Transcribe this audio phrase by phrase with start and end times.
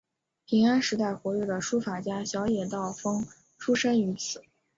[0.47, 3.27] 平安时代活跃的书法家小野道风
[3.59, 4.41] 出身于此。